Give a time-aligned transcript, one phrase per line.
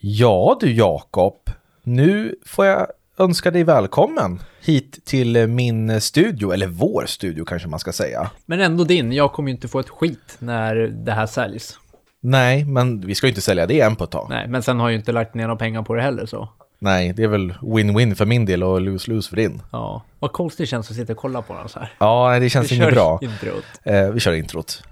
[0.00, 1.34] Ja du Jakob,
[1.82, 2.86] nu får jag
[3.18, 8.30] önska dig välkommen hit till min studio, eller vår studio kanske man ska säga.
[8.46, 11.78] Men ändå din, jag kommer ju inte få ett skit när det här säljs.
[12.20, 14.26] Nej, men vi ska ju inte sälja det än på ett tag.
[14.30, 16.48] Nej, men sen har jag ju inte lagt ner några pengar på det heller så.
[16.78, 19.62] Nej, det är väl win-win för min del och lose-lose för din.
[19.72, 21.92] Ja, vad konstigt det känns att sitta och kolla på den så här.
[21.98, 23.18] Ja, det känns Vi inget bra.
[23.22, 23.64] introt.
[23.82, 24.82] Eh, vi kör introt.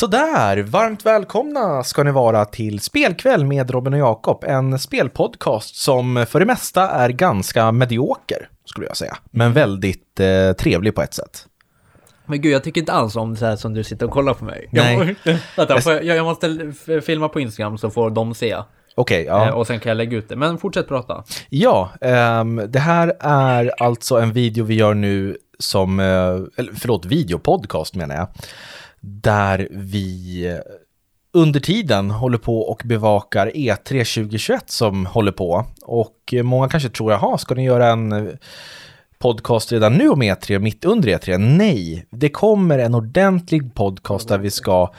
[0.00, 6.26] Sådär, varmt välkomna ska ni vara till Spelkväll med Robin och Jakob, en spelpodcast som
[6.28, 11.14] för det mesta är ganska medioker, skulle jag säga, men väldigt eh, trevlig på ett
[11.14, 11.46] sätt.
[12.26, 14.44] Men gud, jag tycker inte alls om så här som du sitter och kollar på
[14.44, 14.68] mig.
[14.72, 15.16] Nej.
[15.24, 16.72] Jag, vänta, jag, jag måste
[17.06, 18.56] filma på Instagram så får de se.
[18.94, 19.52] Okej, Eh, ja.
[19.52, 20.36] Och sen kan jag lägga ut det.
[20.36, 21.24] Men fortsätt prata.
[21.48, 26.06] Ja, ehm, det här är alltså en video vi gör nu som, eh,
[26.56, 28.28] eller förlåt, videopodcast menar jag,
[29.00, 30.58] där vi eh,
[31.32, 35.64] under tiden håller på och bevakar E3 2021 som håller på.
[35.82, 38.34] Och eh, många kanske tror, jaha, ska ni göra en eh,
[39.18, 41.38] podcast redan nu om E3, mitt under E3?
[41.38, 44.92] Nej, det kommer en ordentlig podcast där vi ska,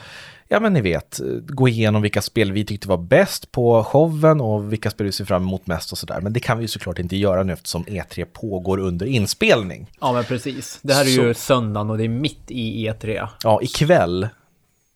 [0.52, 4.72] ja men ni vet, gå igenom vilka spel vi tyckte var bäst på showen och
[4.72, 6.20] vilka spel vi ser fram emot mest och sådär.
[6.20, 9.90] Men det kan vi ju såklart inte göra nu eftersom E3 pågår under inspelning.
[10.00, 10.78] Ja, men precis.
[10.82, 13.28] Det här är ju söndagen och det är mitt i E E3.
[13.44, 14.28] Ja, ikväll,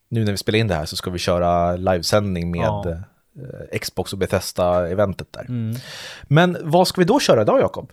[0.09, 2.91] nu när vi spelar in det här, så ska vi köra livesändning med Ja.
[2.91, 5.47] eh, Xbox och Bethesda-eventet där.
[6.23, 7.93] Men vad ska vi då köra idag, Jakob?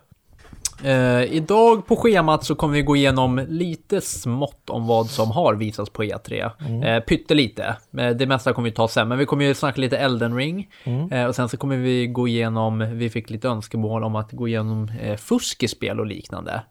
[0.84, 5.54] Eh, idag på schemat så kommer vi gå igenom lite smått om vad som har
[5.54, 6.52] visats på E3.
[6.86, 7.76] Eh, pyttelite.
[7.98, 10.70] Eh, det mesta kommer vi ta sen, men vi kommer ju snacka lite Elden Ring.
[11.12, 14.48] Eh, och sen så kommer vi gå igenom, vi fick lite önskemål om att gå
[14.48, 16.62] igenom eh, fusk i spel och liknande.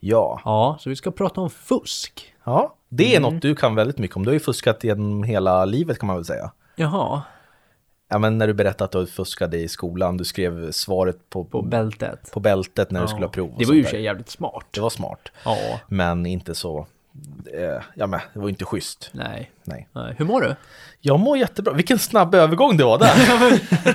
[0.00, 2.32] Ja, Ja, så vi ska prata om fusk.
[2.44, 4.22] ja det är något du kan väldigt mycket om.
[4.22, 6.50] Du har ju fuskat genom hela livet kan man väl säga.
[6.76, 7.22] Jaha,
[8.12, 11.50] Ja, men när du berättade att du fuskade i skolan, du skrev svaret på, på
[11.50, 12.32] på, bältet.
[12.36, 13.54] bältet när du skulle ha prov.
[13.58, 14.64] Det var ju sig jävligt smart.
[14.70, 15.56] Det var smart, Ja,
[15.88, 16.86] men inte så...
[17.54, 19.10] Eh, ja, men det var inte schysst.
[19.12, 19.50] nej.
[19.64, 19.88] Nej.
[19.92, 20.14] nej.
[20.18, 20.54] Hur mår du?
[21.00, 21.72] Jag mår jättebra.
[21.72, 23.14] Vilken snabb övergång det var där.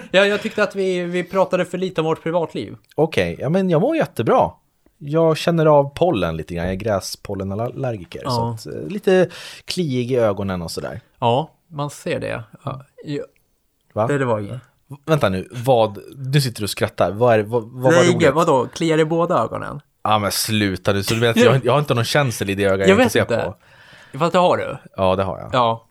[0.12, 2.76] Ja, jag tyckte att vi, vi pratade för lite om vårt privatliv.
[2.96, 4.52] Okej, ja men jag mår jättebra.
[4.98, 8.22] Jag känner av pollen lite grann, jag är gräspollenallergiker.
[8.24, 8.58] Ja.
[8.60, 9.30] Så att, eh, lite
[9.66, 11.02] kliig i ögonen och sådär.
[11.20, 12.44] Ja, man ser det.
[13.96, 14.18] Ja, ja, Va?
[14.18, 14.62] det var inget.
[15.06, 16.00] Vänta nu, vad,
[16.34, 17.12] nu sitter du och skrattar.
[17.12, 18.34] Vad, är, vad, vad var Nej, roligt?
[18.34, 18.68] vadå?
[18.74, 19.82] Kliar i båda ögonen?
[20.04, 22.64] Ja men sluta nu, så du vet, jag, jag har inte någon känsel i det
[22.66, 23.56] ögat jag, Jag inte vet ser inte.
[24.12, 24.18] på.
[24.20, 24.78] Fast det har du.
[24.98, 25.50] Ja det har jag.
[25.54, 25.88] Ja.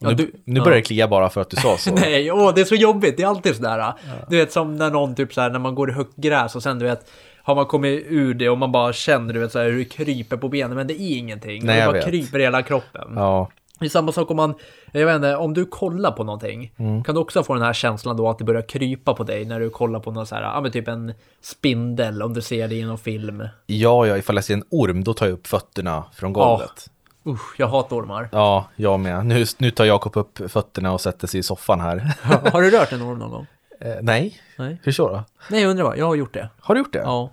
[0.00, 0.64] ja nu, du, nu ja.
[0.64, 1.94] börjar det klia bara för att du sa så.
[1.94, 3.16] Nej, åh, det är så jobbigt.
[3.16, 3.92] Det är alltid sådär.
[4.28, 6.78] Du vet som när någon typ såhär, när man går i högt gräs och sen
[6.78, 7.10] du vet,
[7.42, 10.36] har man kommit ur det och man bara känner du vet såhär hur det kryper
[10.36, 11.64] på benen, men det är ingenting.
[11.64, 12.04] Nej, det bara vet.
[12.04, 13.12] kryper i hela kroppen.
[13.14, 14.54] Ja, Det är samma sak om man,
[14.92, 17.04] jag vet inte, om du kollar på någonting, Mm.
[17.04, 19.60] kan du också få den här känslan då att det börjar krypa på dig när
[19.60, 22.74] du kollar på någon så här, ja men typ en spindel om du ser det
[22.74, 23.48] i någon film.
[23.66, 26.90] ja, ja, ifall jag ser en orm då tar jag upp fötterna från golvet.
[27.26, 28.28] Usch, jag hatar ormar.
[28.32, 29.26] Ja, jag med.
[29.26, 32.12] Nu, nu tar Jakob upp fötterna och sätter sig i soffan här.
[32.52, 33.46] Har du rört en orm någon gång?
[33.80, 34.80] eh, nej, Nej.
[34.82, 35.24] hur så då?
[35.50, 36.48] Nej, jag undrar bara, jag har gjort det.
[36.60, 36.98] Har du gjort det?
[36.98, 37.30] Ja.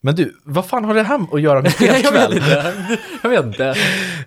[0.00, 2.32] Men du, vad fan har det här att göra med jag vet spelkväll?
[2.36, 2.74] inte.
[3.22, 3.74] Jag vet inte.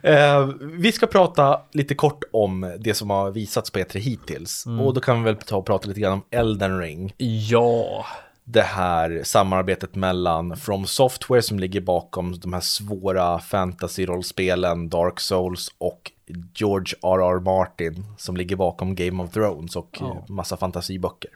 [0.01, 4.65] eh, vi ska prata lite kort om det som har visats på E3 hittills.
[4.65, 4.79] Mm.
[4.81, 7.13] Och då kan vi väl ta och prata lite grann om Elden Ring.
[7.49, 8.05] Ja.
[8.43, 15.71] Det här samarbetet mellan From Software som ligger bakom de här svåra fantasy-rollspelen Dark Souls
[15.77, 16.11] och
[16.55, 17.39] George R.R.
[17.39, 20.11] Martin som ligger bakom Game of Thrones och Ja.
[20.11, 20.23] Mm.
[20.35, 21.31] massa fantasiböcker.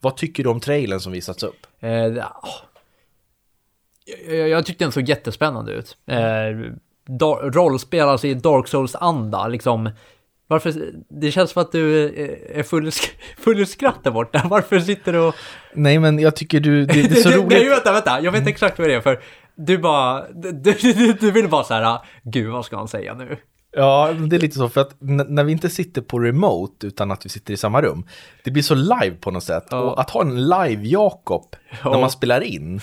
[0.00, 1.66] Vad tycker du om trailern som visats upp?
[1.80, 1.90] Eh.
[4.28, 5.96] Jag, jag tyckte den såg jättespännande ut.
[6.06, 6.16] Eh,
[7.08, 9.90] dar- rollspel, alltså i Dark Souls-anda, liksom.
[10.48, 10.74] Varför,
[11.08, 12.90] det känns som att du eh, är full,
[13.38, 14.42] full skratt där borta.
[14.50, 15.34] Varför sitter du och...
[15.74, 17.70] Nej men jag tycker du, det, det är så Nej, roligt.
[17.70, 19.20] vänta, vänta, jag vet exakt vad det är för
[19.58, 23.36] du bara, du, du, du vill bara så här, gud vad ska han säga nu?
[23.72, 27.24] Ja, det är lite så för att när vi inte sitter på remote utan att
[27.24, 28.06] vi sitter i samma rum,
[28.44, 29.64] det blir så live på något sätt.
[29.70, 29.80] Ja.
[29.80, 31.90] Och att ha en live-Jakob Ja.
[31.90, 32.80] när man spelar in,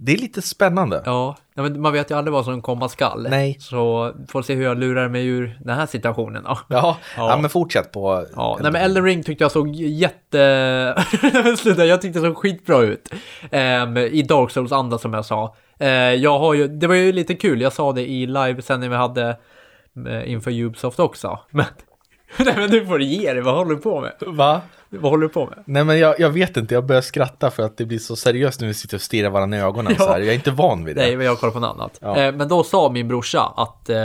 [0.00, 1.02] det är lite spännande.
[1.04, 1.36] Ja,
[1.76, 3.26] man vet ju aldrig vad som komma skall.
[3.30, 3.56] Nej.
[3.60, 6.42] Så får se hur jag lurar mig ur den här situationen.
[6.46, 6.58] Ja.
[6.68, 7.30] Ja, Ja.
[7.30, 7.38] ja.
[7.40, 8.26] men fortsätt på...
[8.36, 11.04] Ja, nej men Elden Ring tyckte jag såg jätte...
[11.58, 13.08] Sluta, jag tyckte det såg skitbra ut.
[13.50, 15.56] Ehm, I Dark Souls anda som jag sa.
[15.78, 18.96] Eh, jag har ju, det var ju lite kul, jag sa det i livesändning vi
[18.96, 19.36] hade
[20.08, 21.38] eh, inför Ubisoft också.
[21.50, 21.66] Men,
[22.38, 24.12] nej men nu får du ge dig, vad håller du på med?
[24.26, 24.60] Va?
[24.90, 25.58] Vad håller du på med?
[25.64, 28.60] Nej men jag, jag vet inte, jag börjar skratta för att det blir så seriöst
[28.60, 30.04] när vi sitter och stirrar varandra i ögonen Ja.
[30.04, 30.18] så här.
[30.18, 31.02] Jag är inte van vid det.
[31.02, 31.98] Nej, men jag kollar på något annat.
[32.00, 32.16] Ja.
[32.16, 33.96] Eh, men då sa min brorsa att eh,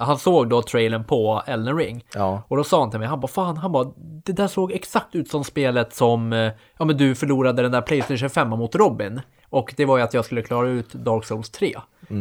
[0.00, 2.04] han såg då trailern på Elden Ring.
[2.14, 2.42] Ja.
[2.48, 3.86] Och då sa han till mig, han bara fan, han bara,
[4.24, 7.82] det där såg exakt ut som spelet som, eh, ja men du förlorade den där
[7.82, 9.20] Playstation 5 mot Robin.
[9.50, 11.74] Och det var ju att jag skulle klara ut Dark Souls 3.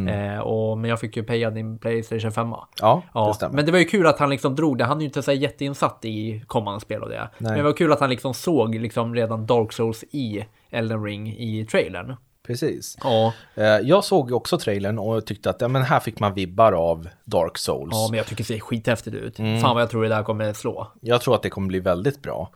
[0.10, 2.50] Eh, och, men jag fick ju peja din Playstation 5.
[2.82, 3.56] Ja, Ja, det stämmer.
[3.56, 4.86] men det var ju kul att han liksom drog det.
[4.86, 7.30] Han är ju inte så jätteinsatt i kommande spel och det.
[7.38, 11.28] Men det var kul att han liksom såg liksom redan Dark Souls i Elden Ring
[11.38, 12.16] i trailern.
[12.48, 12.98] Precis.
[13.04, 16.72] Ja, Eh, Jag såg också trailern och tyckte att ja, men här fick man vibbar
[16.72, 17.90] av Dark Souls.
[17.94, 19.40] ja men jag tycker det ser skithäftigt ut.
[19.40, 19.60] Mm.
[19.62, 20.88] Fan vad jag tror det där kommer slå.
[21.02, 22.50] Jag tror att det kommer bli väldigt bra.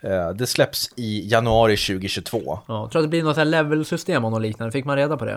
[0.00, 2.58] Eh, Det släpps i januari 2022.
[2.68, 4.72] Ja, tror att det blir något här level-system och något liknande.
[4.72, 5.32] Fick man reda på det?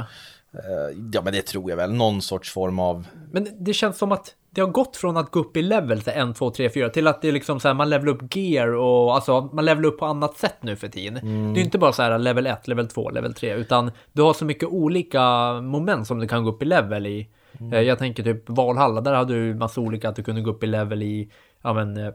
[0.53, 1.93] Eh, Ja, men det tror jag väl.
[1.93, 3.07] Någon sorts form av...
[3.31, 6.13] Men det känns som att det har gått från att gå upp i level till
[6.13, 8.67] 1, 2, 3, 4 till att det är liksom så här man levelar upp gear
[8.75, 11.53] och alltså man levelar upp på annat sätt nu för tiden.
[11.53, 14.33] Det är inte bara så här level 1, level 2, level 3 utan du har
[14.33, 15.21] så mycket olika
[15.61, 17.27] moment som du kan gå upp i level i.
[17.73, 20.63] Eh, Jag tänker typ Valhalla, där hade du massa olika att du kunde gå upp
[20.63, 21.29] i level i,
[21.61, 22.13] ja men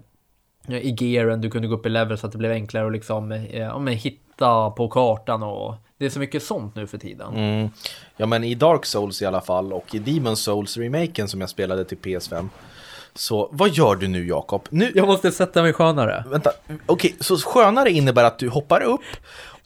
[0.69, 3.33] i gearen, du kunde gå upp i level så att det blev enklare att liksom,
[3.33, 7.35] eh, ja, men hitta på kartan och det är så mycket sånt nu för tiden.
[7.35, 7.71] Mm.
[8.17, 11.85] Ja, men i Dark Souls i alla fall och i Demon Souls-remaken som jag spelade
[11.85, 12.49] till PS5.
[13.15, 14.69] Så vad gör du nu, Jakob?
[14.71, 16.25] Nu, Jag måste sätta mig skönare.
[16.31, 16.51] Vänta,
[16.87, 19.01] okej, så skönare innebär att du hoppar upp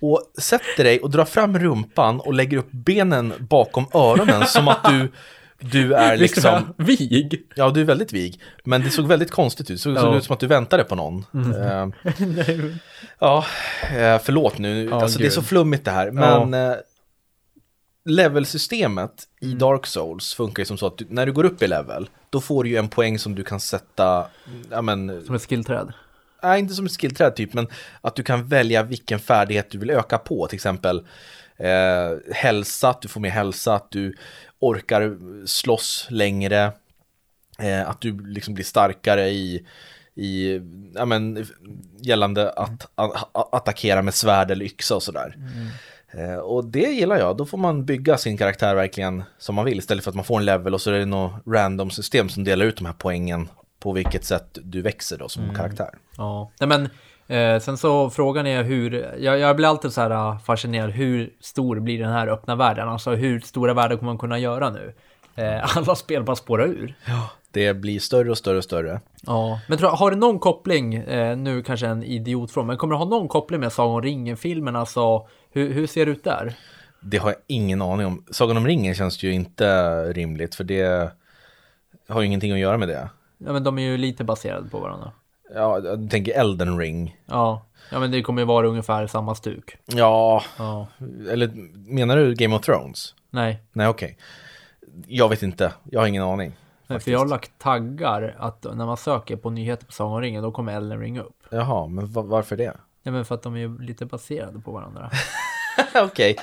[0.00, 4.84] och sätter dig och drar fram rumpan och lägger upp benen bakom öronen som att
[4.84, 5.12] du,
[5.60, 6.74] du är liksom...
[6.76, 7.42] Vig?
[7.54, 9.76] Ja, du är väldigt vig, men det såg väldigt konstigt ut.
[9.76, 10.18] Det såg, såg Ja.
[10.18, 11.24] ut som att du väntade på någon.
[11.34, 11.88] Eh,
[13.18, 13.44] ja,
[13.82, 14.84] eh, förlåt nu.
[14.84, 15.32] Ja, alltså, det är gud.
[15.32, 16.10] så flummigt det här.
[16.10, 16.74] Men eh,
[18.04, 19.54] levelsystemet Mm.
[19.54, 22.08] i Dark Souls funkar ju som så att du, när du går upp i level,
[22.30, 24.26] då får du ju en poäng som du kan sätta,
[24.70, 25.92] ja men, Som ett skillträd.
[26.42, 27.66] nej inte som ett skillträd typ, men
[28.00, 30.46] att du kan välja vilken färdighet du vill öka på.
[30.46, 31.06] Till exempel
[31.60, 34.14] eh, hälsa, att du får mer hälsa, att du
[34.58, 35.16] orkar
[35.46, 36.72] slåss längre,
[37.58, 39.66] eh, att du liksom blir starkare i,
[40.14, 40.60] i
[40.94, 41.46] ja, men,
[42.00, 45.36] gällande att a- a- attackera med svärd eller yxa och sådär.
[46.12, 49.78] Eh, och det gillar jag, då får man bygga sin karaktär verkligen som man vill
[49.78, 52.44] istället för att man får en level och så är det något random system som
[52.44, 53.48] delar ut de här poängen
[53.78, 55.90] på vilket sätt du växer då som karaktär.
[56.16, 56.88] Ja, nej men
[57.30, 61.32] eh, sen så frågan är hur, jag, jag blir alltid så här ah, fascinerad, hur
[61.40, 62.88] stor blir den här öppna världen?
[62.88, 64.94] Alltså hur stora världar kommer man kunna göra nu?
[65.34, 66.94] Eh, alla spel bara spårar ur.
[67.52, 69.00] Det blir större och större och större.
[69.26, 72.98] Ja, men tror, har det någon koppling, eh, nu kanske en idiotfråga, men kommer det
[72.98, 74.76] ha någon koppling med Sagan om ringen-filmen?
[74.76, 76.54] Alltså, hur, hur ser det ut där?
[77.00, 78.24] Det har jag ingen aning om.
[78.30, 81.12] Sagan om ringen känns ju inte rimligt för det
[82.08, 83.08] har ju ingenting att göra med det.
[83.38, 85.12] Ja, men de är ju lite baserade på varandra.
[85.54, 87.16] Ja, jag tänker Elden ring.
[87.26, 89.76] Ja, ja men det kommer ju vara ungefär samma stuk.
[89.86, 90.86] Ja, Ja,
[91.30, 91.50] eller
[91.90, 93.14] menar du Game of Thrones?
[93.30, 93.62] nej.
[93.72, 94.18] Nej, okej.
[95.06, 96.52] Jag vet inte, jag har ingen aning.
[96.86, 100.42] Nej, För jag har lagt taggar att när man söker på nyheter på Sagan ringen,
[100.42, 101.36] då kommer Elden Ring upp.
[101.50, 102.76] Jaha, men va- varför det?
[103.02, 105.10] Nej, men för att de är lite baserade på varandra.
[106.04, 106.36] Okej.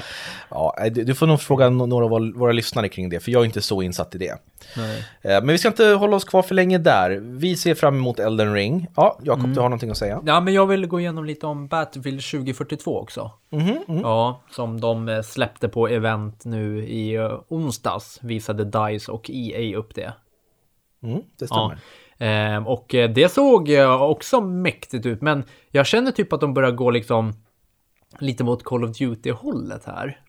[0.50, 3.46] Ja, du, du får nog fråga några av våra, lyssnare kring det, för jag är
[3.46, 4.36] inte så insatt i det.
[4.78, 5.04] Nej.
[5.22, 7.10] Eh, Men vi ska inte hålla oss kvar för länge där.
[7.24, 8.88] Vi ser fram emot Elden Ring.
[8.96, 9.54] Ja, Jakob, Mm.
[9.56, 10.22] du har någonting att säga?
[10.26, 13.32] Ja, men jag vill gå igenom lite om Battlefield 2042 också.
[13.88, 19.78] Ja, som de eh, släppte på event nu i eh, onsdags visade DICE och EA
[19.78, 20.14] upp det.
[21.04, 21.48] Mm, det Ja.
[21.48, 21.78] stämmer.
[22.20, 26.54] Ehm, och eh, det såg eh, också mäktigt ut, men jag känner typ att de
[26.54, 27.34] börjar gå liksom
[28.20, 30.20] lite mot Call of Duty-hållet här.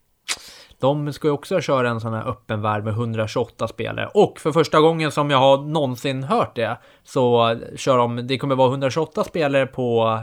[0.80, 4.52] De ska ju också köra en sån här öppen värld med 128 spelare och för
[4.52, 9.24] första gången som jag har någonsin hört det så kör de, det kommer vara 128
[9.24, 10.20] spelare på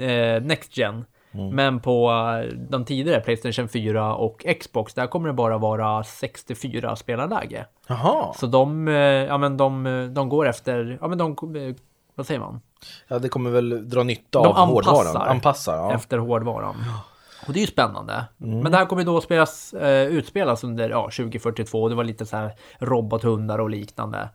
[0.00, 1.04] eh, Next Gen.
[1.52, 6.96] Men på eh, de tidigare Playstation 4 och Xbox, där kommer det bara vara 64
[6.96, 7.66] spelarläge.
[7.88, 11.74] Jaha, Så de, eh, ja men de, de går efter, ja men de, eh,
[12.18, 12.60] vad säger man?
[13.08, 15.06] ja, det kommer väl dra nytta De av hårdvaran.
[15.06, 15.26] anpassar.
[15.26, 15.94] Anpassar, ja.
[15.94, 16.76] Efter hårdvaran.
[17.46, 18.24] Och det är ju spännande.
[18.36, 21.88] Men det här kommer då spelas, eh, utspelas under ja, 2042.
[21.88, 24.28] Det var lite så här robothundar och liknande.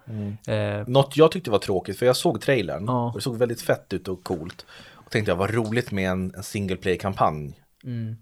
[0.47, 3.07] Eh, Något jag tyckte var tråkigt, för jag såg trailern Ja.
[3.07, 4.65] och det såg väldigt fett ut och coolt.
[4.93, 7.59] Och tänkte jag, vad roligt med en, en single play-kampanj.
[7.83, 8.15] Mm.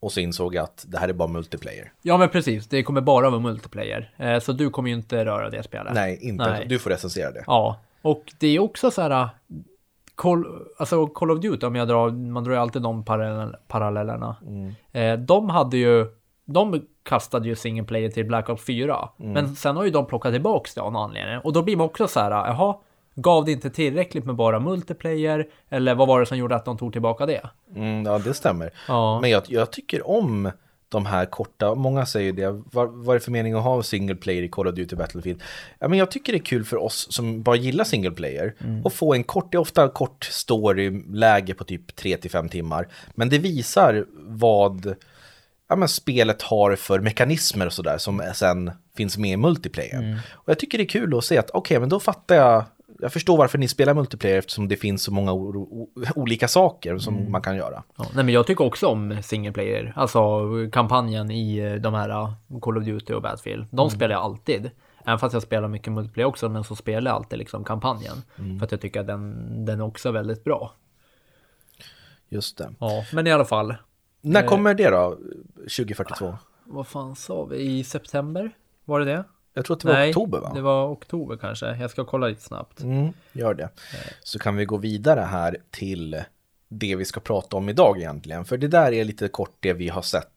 [0.00, 1.92] Och så insåg jag att det här är bara multiplayer.
[2.02, 4.10] ja men precis, det kommer bara vara multiplayer.
[4.16, 5.94] Eh, så du kommer ju inte röra det spelet.
[5.94, 6.50] Nej, inte.
[6.50, 6.66] Nej.
[6.68, 7.44] Du får recensera det.
[7.46, 9.28] Ja, och det är också så här.
[10.14, 10.44] Call,
[10.78, 14.36] alltså Call of Duty, om jag drar, man drar ju alltid de parallell, parallellerna.
[14.92, 16.06] Eh, de hade ju
[16.46, 19.08] de kastade ju single player till Black Ops 4.
[19.20, 19.32] Mm.
[19.32, 21.38] Men sen har ju de plockat tillbaks det av någon anledning.
[21.38, 22.76] Och då blir man också så här, jaha,
[23.14, 25.48] gav det inte tillräckligt med bara multiplayer?
[25.68, 27.50] Eller vad var det som gjorde att de tog tillbaka det?
[27.74, 28.70] Mm, ja, det stämmer.
[28.88, 29.20] Ja.
[29.20, 30.50] Men jag, jag tycker om
[30.88, 34.14] de här korta, många säger det, vad, vad är det för mening att ha single
[34.16, 35.42] player i Call of Duty Battlefield?
[35.78, 38.86] Ja, men jag tycker det är kul för oss som bara gillar single player Mm.
[38.86, 43.38] att få en kort, det är ofta kort story-läge på typ 3-5 timmar, men det
[43.38, 44.94] visar vad
[45.68, 49.98] ja, men spelet har för mekanismer och sådär som sen finns med i multiplayer.
[49.98, 50.18] Mm.
[50.32, 52.64] Och jag tycker det är kul att se att okej, men då fattar jag
[53.00, 55.32] jag förstår varför ni spelar multiplayer eftersom det finns så många
[56.14, 57.32] olika saker som Mm.
[57.32, 57.82] man kan göra.
[57.96, 60.40] Ja, nej men jag tycker också om single player, alltså
[60.72, 63.66] kampanjen i eh, de här uh, Call of Duty och Battlefield.
[63.70, 64.70] De spelar jag alltid.
[65.04, 68.16] Även fast jag spelar mycket multiplayer också, men så spelar jag alltid liksom kampanjen.
[68.58, 70.72] För att jag tycker att den, den är också väldigt bra.
[72.28, 72.74] Just det.
[72.78, 73.74] Ja, men i alla fall.
[74.20, 74.48] När Eh.
[74.48, 75.18] kommer det då?
[75.56, 76.38] 2042?
[76.64, 77.56] Vad fan sa vi?
[77.56, 78.50] I september?
[78.84, 79.24] Var det det?
[79.56, 80.52] Jag tror att det var Nej, oktober va?
[80.54, 81.66] det var oktober kanske.
[81.76, 82.80] Jag ska kolla lite snabbt.
[82.82, 83.68] Mm, gör det.
[84.22, 86.22] Så kan vi gå vidare här till
[86.68, 88.44] det vi ska prata om idag egentligen.
[88.44, 90.28] För det där är lite kort det vi har sett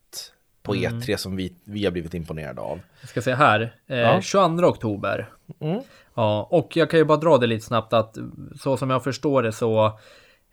[0.63, 0.99] på Mm.
[0.99, 2.79] E3 som vi, vi har blivit imponerade av.
[3.01, 3.75] Jag ska se här.
[3.87, 4.21] Eh, Ja.
[4.21, 5.29] 22 oktober.
[5.59, 5.81] Mm.
[6.15, 8.17] Ja, och jag kan ju bara dra det lite snabbt att
[8.61, 9.85] så som jag förstår det så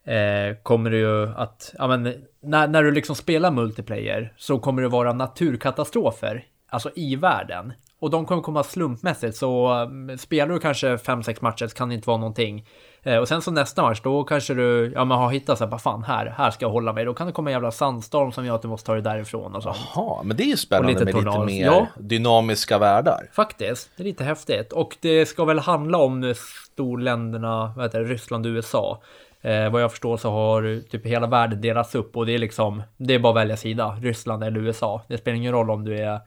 [0.05, 4.83] eh, kommer det ju att, ja men när, när du liksom spelar multiplayer så kommer
[4.83, 7.73] det vara naturkatastrofer, alltså i världen.
[7.99, 11.95] Och de kommer komma slumpmässigt, så um, spelar du kanske 5-6 matcher så kan det
[11.95, 12.67] inte vara någonting.
[13.03, 15.71] Eh, och sen så nästa match, då kanske du, ja men har hittat så här,
[15.71, 17.05] vad fan här, här ska jag hålla mig.
[17.05, 19.55] Då kan det komma en jävla sandstorm som gör att du måste ta dig därifrån
[19.55, 19.77] och sånt.
[19.95, 21.45] Jaha, men det är ju spännande lite med lite tornado.
[21.45, 21.87] mer Ja.
[21.99, 23.29] dynamiska världar.
[23.33, 24.73] Faktiskt, det är lite häftigt.
[24.73, 26.35] Och det ska väl handla om
[26.81, 29.01] storländerna, vad heter det, Ryssland och USA.
[29.43, 32.83] Eh, vad jag förstår så har typ hela världen delats upp och det är liksom,
[32.97, 35.03] det är bara att välja sida, Ryssland eller USA.
[35.09, 36.21] Det spelar ingen roll om du är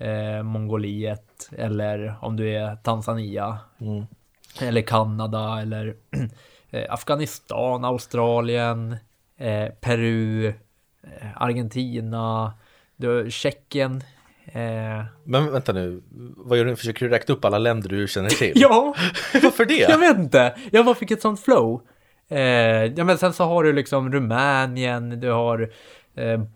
[0.00, 3.58] eh, Mongoliet eller om du är Tanzania.
[4.60, 5.94] Eller Kanada eller
[6.70, 8.96] eh, Afghanistan, Australien,
[9.38, 10.52] eh, Peru, eh,
[11.36, 12.52] Argentina,
[12.96, 14.02] du, Tjeckien.
[14.44, 16.02] Eh, Men vänta nu,
[16.36, 16.76] vad gör du?
[16.76, 18.52] Försöker du räkna upp alla länder du känner till?
[18.56, 18.94] ja,
[19.42, 19.74] Varför det?
[19.78, 20.54] Jag vet inte.
[20.72, 21.82] Jag bara fick ett sånt flow.
[22.28, 22.38] Eh,
[22.84, 25.70] ja, men sen så har du liksom Rumänien, du har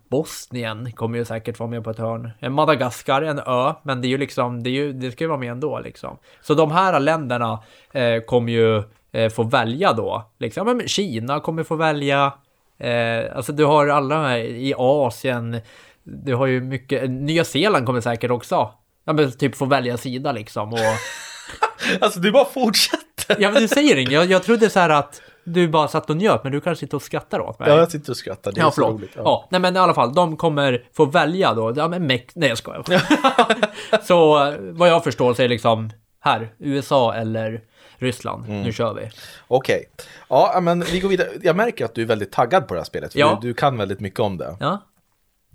[0.08, 2.30] Bosnien, kommer ju säkert vara med på ett hörn.
[2.40, 5.28] Eh, Madagaskar, en ö, men det är ju liksom, det, är ju, det ska ju
[5.28, 6.18] vara med ändå liksom.
[6.40, 8.82] Så de här länderna eh, kommer ju
[9.12, 10.30] eh, få välja då.
[10.38, 12.32] Liksom, men Kina kommer få välja.
[12.78, 15.60] Eh, alltså du har alla här i Asien.
[16.02, 18.70] Du har ju mycket, Nya Zeeland kommer säkert också.
[19.04, 20.72] Ja, men typ få välja sida liksom.
[20.72, 20.78] Och,
[22.00, 23.36] Alltså du bara fortsätter.
[23.38, 24.12] Ja men du säger inget.
[24.12, 26.96] Jag, jag trodde så här att du bara satt och njöt, men du kanske sitter
[26.96, 27.68] och skrattar åt mig.
[27.70, 29.10] Ja, jag sitter och skrattar, det är Ja, så roligt.
[29.16, 29.48] Ja.
[29.50, 31.72] nej men i alla fall, de kommer få välja då.
[31.76, 32.84] Ja, men Mex- Nej, jag skojar.
[34.02, 37.60] så eh, vad jag förstår så är det liksom här, USA eller
[37.98, 38.44] Ryssland.
[38.46, 38.62] Mm.
[38.62, 39.10] Nu kör vi.
[39.48, 39.84] Okej.
[40.28, 41.28] Ja, men vi går vidare.
[41.42, 43.12] Jag märker att du är väldigt taggad på det här spelet.
[43.12, 43.38] För Ja.
[43.42, 44.56] du, du kan väldigt mycket om det.
[44.60, 44.82] Ja,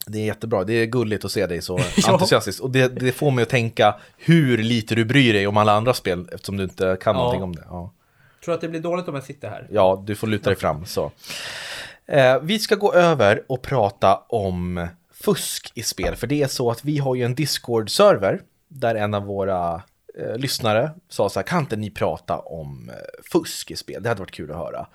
[0.08, 0.64] Det är jättebra.
[0.64, 2.14] Det är gulligt att se dig så Ja.
[2.14, 2.64] entusiastisk.
[2.64, 5.94] Och det, det får mig att tänka hur lite du bryr dig om alla andra
[5.94, 7.20] spel eftersom du inte kan Ja.
[7.22, 7.64] någonting om det.
[7.70, 7.94] Ja.
[8.44, 9.68] Tror att det blir dåligt om jag sitter här.
[9.72, 11.12] Ja, du får luta dig fram så.
[12.06, 16.16] Eh, vi ska gå över och prata om fusk i spel.
[16.16, 19.82] För det är så att vi har ju en Discord-server där en av våra
[20.18, 22.96] eh, lyssnare sa så här, kan inte ni prata om eh,
[23.32, 24.04] fusk i spel?
[24.04, 24.88] Det hade varit kul att höra.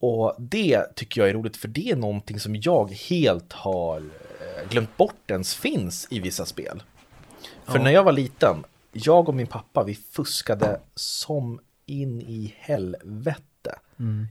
[0.00, 4.68] Och det tycker jag är roligt för det är någonting som jag helt har eh,
[4.70, 6.82] glömt bort ens finns i vissa spel.
[7.64, 11.60] För när jag var liten, jag och min pappa, vi fuskade som
[11.90, 13.42] in i helvete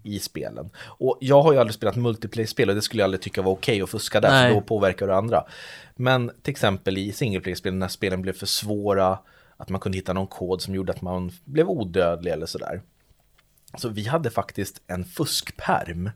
[0.03, 0.69] i spelen.
[0.85, 3.81] Och jag har ju aldrig spelat multiplayer-spel och det skulle jag aldrig tycka var okej
[3.81, 4.49] att fuska där, Nej.
[4.49, 5.43] för då påverkar du andra.
[5.95, 9.19] Men till exempel i single player-spel när spelen blev för svåra,
[9.57, 12.81] att man kunde hitta någon kod som gjorde att man blev odödlig eller sådär.
[13.77, 16.09] Så vi hade faktiskt en fuskperm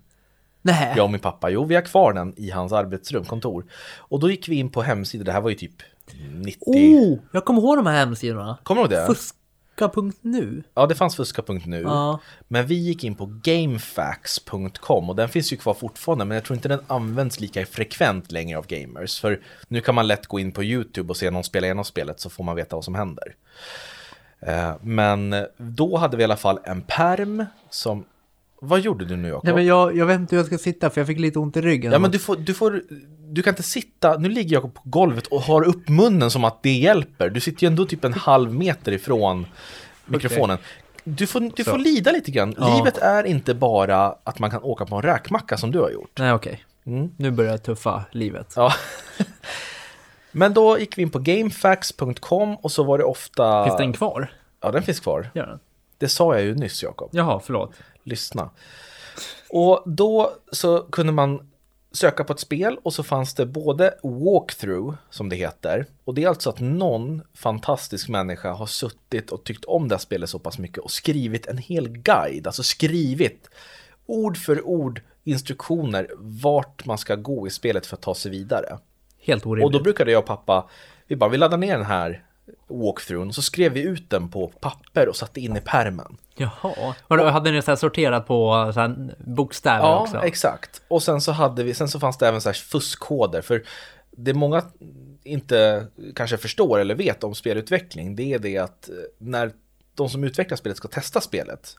[0.62, 0.94] Nej.
[0.96, 1.50] jag och min pappa.
[1.50, 3.66] Jo, vi har kvar den i hans arbetsrum, kontor.
[3.98, 5.82] Och då gick vi in på hemsidan, det här var ju typ
[6.32, 6.60] 90...
[6.66, 8.58] Oh, jag kommer ihåg de här hemsidorna.
[8.64, 9.16] Kommer du ihåg det?
[9.80, 10.64] Fuska.nu.
[10.74, 11.82] Ja, det fanns fuska.nu.
[11.82, 12.20] Ja.
[12.48, 16.56] Men vi gick in på gamefax.com och den finns ju kvar fortfarande, men jag tror
[16.56, 19.20] inte den används lika frekvent längre av gamers.
[19.20, 22.20] För nu kan man lätt gå in på YouTube och se någon spela igenom spelet
[22.20, 23.36] så får man veta vad som händer.
[24.40, 28.06] Eh, Men då hade vi i alla fall en perm som...
[28.66, 29.46] Vad gjorde du nu Jakob?
[29.46, 31.58] Nej men jag, jag vet inte hur jag ska sitta för jag fick lite ont
[31.58, 31.92] i ryggen.
[31.92, 32.82] Ja men du får, du får,
[33.30, 36.64] du kan inte sitta, nu ligger jag på golvet och har upp munnen som att
[36.64, 37.30] det hjälper.
[37.30, 39.46] Du sitter ju ändå typ en halv meter ifrån
[40.06, 40.58] mikrofonen.
[41.04, 41.72] Du får, du Så.
[41.72, 42.56] får lida lite grann.
[42.58, 42.76] Ja.
[42.78, 46.20] Livet är inte bara att man kan åka på en räkmacka som du har gjort.
[46.20, 46.64] Nej okej.
[46.86, 47.10] Mm.
[47.18, 48.54] Nu börjar jag tuffa livet.
[48.56, 48.74] Ja.
[50.32, 53.66] Men då gick vi in på gamefax.com och så var det ofta...
[53.66, 54.32] Finns den kvar?
[54.62, 55.30] Ja, den finns kvar.
[55.34, 55.60] Gör den?
[55.98, 57.10] Det sa jag ju nyss, Jakob.
[57.12, 57.74] Jaha, förlåt.
[58.04, 58.50] Lyssna.
[59.50, 61.50] Och då så kunde man
[61.92, 66.24] söka på ett spel och så fanns det både walkthrough, som det heter, och det
[66.24, 70.40] är alltså att någon fantastisk människa har suttit och tyckt om det här spelet så
[70.40, 73.50] pass mycket och skrivit en hel guide, alltså skrivit
[74.06, 78.78] ord för ord instruktioner vart man ska gå i spelet för att ta sig vidare.
[79.20, 79.74] Helt Och orimligt.
[79.74, 80.70] då brukade jag och pappa,
[81.08, 82.26] vi bara, vi laddar ner den här
[82.68, 86.18] walkthroughen och så skrev vi ut den på papper och satte in i pärmen.
[86.36, 86.96] Jaha.
[87.02, 88.96] Och då hade ni så sorterat på så
[89.26, 90.18] bokstäver Ja, också?
[90.18, 90.82] exakt.
[90.88, 93.42] Och sen så hade vi, sen så fanns det även så här fuskkoder.
[93.42, 93.64] För
[94.12, 94.64] det många
[95.24, 99.52] inte kanske förstår eller vet om spelutveckling, det är det att eh, när
[99.96, 101.76] de som utvecklar spelet ska testa spelet,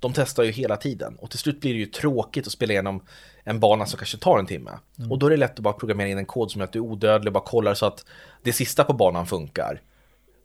[0.00, 3.02] de testar ju hela tiden och till slut blir det ju tråkigt att spela igenom
[3.44, 4.70] en bana som kanske tar en timme.
[5.10, 6.78] Och då är det lätt att bara programmera in en kod som gör att du
[6.78, 8.04] är odödlig och bara kollar så att
[8.42, 9.80] det sista på banan funkar.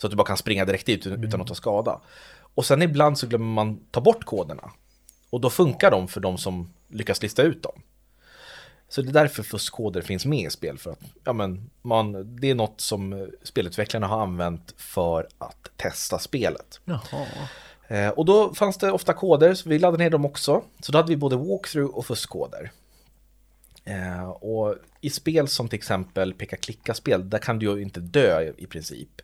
[0.03, 1.99] Så att du bara kan springa direkt dit utan att ta skada.
[2.55, 4.71] Och sen ibland så glömmer man ta bort koderna.
[5.29, 7.81] Och då funkar de för de som lyckas lista ut dem.
[8.89, 10.77] Så det är därför fuskkoder finns med i spel.
[10.77, 16.19] För att, ja, men man, det är något som spelutvecklarna har använt för att testa
[16.19, 16.79] spelet.
[16.85, 17.25] Jaha.
[17.87, 20.63] Eh, och då fanns det ofta koder, så vi laddade ner dem också.
[20.79, 22.71] Så då hade vi både walkthrough och fuskkoder.
[23.83, 28.65] Eh, och i spel som till exempel peka-klicka-spel, där kan du ju inte dö i
[28.65, 29.21] princip.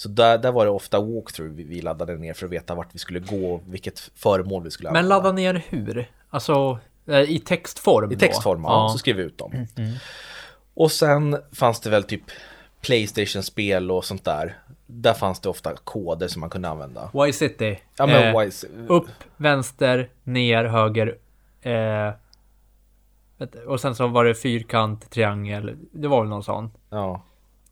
[0.00, 2.98] Så där, där var det ofta walkthrough vi, laddade ner för att veta vart vi
[2.98, 5.16] skulle gå vilket föremål vi skulle Men använda.
[5.16, 6.10] ladda ner hur?
[6.30, 8.20] Alltså eh, i textform I då?
[8.20, 8.88] textform, ja.
[8.92, 9.66] så skrev vi ut dem.
[10.74, 12.22] Och sen fanns det väl typ
[12.80, 14.58] Playstation-spel och sånt där.
[14.86, 17.10] Där fanns det ofta koder som man kunde använda.
[17.28, 17.80] Y-City.
[17.98, 18.66] Ja men Eh, wise.
[18.88, 21.18] Upp, vänster, ner, höger.
[21.62, 22.10] Eh,
[23.66, 25.76] och sen så var det fyrkant, triangel.
[25.92, 26.70] Det var väl någon sån.
[26.90, 27.22] Ja.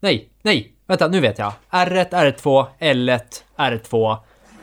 [0.00, 1.52] Nej, nej, vänta, nu vet jag.
[1.70, 3.20] R1, R2, L1,
[3.56, 4.16] R2.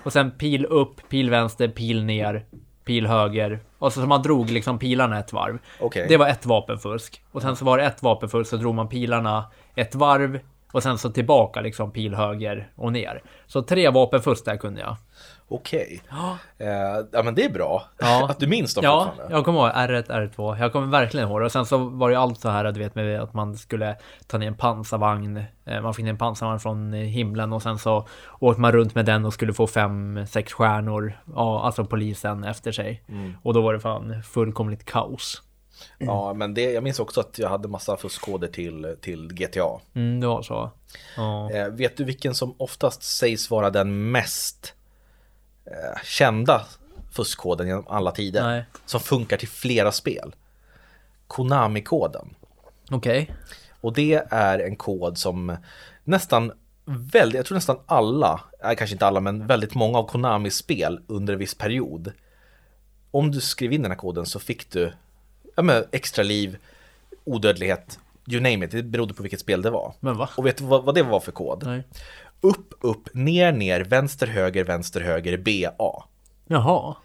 [0.04, 2.46] Och sen pil upp, pil vänster, pil ner,
[2.86, 3.60] pil höger.
[3.78, 5.58] Och så, man drog liksom pilarna ett varv.
[5.80, 6.06] Okej.
[6.10, 7.22] Det var ett vapenfusk.
[7.32, 10.40] Och sen så var det ett vapenfusk så drog man pilarna ett varv.
[10.76, 13.22] Och sen så tillbaka liksom pil höger och ner.
[13.48, 14.96] Så tre vapenfusk där kunde jag.
[15.48, 16.02] Okej.
[16.10, 16.38] Ja.
[16.58, 17.84] Eh, ja men det är bra.
[18.00, 18.26] Ja.
[18.30, 20.60] Att du minns dem Ja, jag kommer ihåg R1, R2.
[20.60, 21.46] Jag kommer verkligen ihåg det.
[21.46, 23.96] Och sen så var det ju allt så här, du vet, med att man skulle
[24.28, 25.44] ta ner en pansarvagn.
[25.66, 28.08] Eh, Man fick ner en pansarvagn från himlen och sen så
[28.40, 31.14] åkte man runt med den och skulle få fem, sex stjärnor.
[31.36, 33.04] Ja, alltså polisen efter sig.
[33.10, 33.34] Mm.
[33.44, 35.42] Och då var det fan fullkomligt kaos.
[35.98, 39.80] Ja men det, jag minns också att jag hade massa fuskkoder till, till GTA.
[39.94, 40.72] Mm, det var så.
[41.18, 41.52] Ja.
[41.52, 44.74] Eh, vet du vilken som oftast sägs vara den mest
[45.66, 46.66] eh, kända
[47.12, 48.44] fuskkoden genom alla tider?
[48.44, 48.66] Nej.
[48.86, 50.36] Som funkar till flera spel.
[51.28, 52.36] Konami-koden.
[52.92, 53.32] Okej.
[53.82, 55.58] Och det är en kod som
[56.04, 56.52] nästan
[56.86, 61.00] väldigt, jag tror nästan alla, nej, kanske inte alla, men väldigt många av Konamis spel
[61.08, 62.12] under en viss period.
[63.12, 64.94] Om du skrev in den här koden så fick du
[65.56, 66.58] ja, men, extra liv,
[67.24, 69.94] odödlighet, you name it, det berodde på vilket spel det var.
[70.00, 70.30] Men va?
[70.38, 71.64] Och vet du vad, vad det var för kod?
[71.66, 71.84] Nej.
[72.42, 76.04] Upp, upp, ner, ner, vänster, höger, vänster, höger, BA.
[76.48, 76.96] Jaha.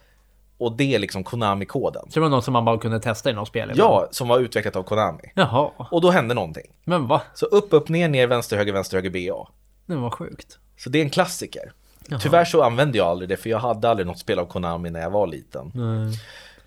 [0.58, 2.02] Och det är liksom Konami-koden.
[2.08, 3.70] Så det var något som man bara kunde testa i något spel?
[3.70, 3.90] ibland?
[3.90, 5.32] Ja, som var utvecklat av Konami.
[5.34, 5.70] Jaha.
[5.90, 6.66] Och då hände någonting.
[6.84, 7.22] Men va?
[7.34, 9.48] Så upp, upp, ner, ner, vänster, höger, vänster, höger, BA.
[9.86, 10.58] Det var sjukt.
[10.76, 11.72] Så det är en klassiker.
[12.08, 12.20] Jaha.
[12.20, 15.00] Tyvärr så använde jag aldrig det för jag hade aldrig något spel av Konami när
[15.00, 15.72] jag var liten.
[15.74, 16.14] Nej.